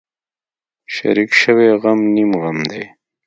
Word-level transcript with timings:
شریک 0.93 1.31
شوی 1.41 1.69
غم 1.81 1.99
نیم 2.13 2.31
غم 2.41 2.57
دی. 2.69 2.83